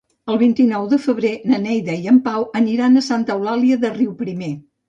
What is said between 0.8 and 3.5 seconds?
de febrer na Neida i en Pau aniran a Santa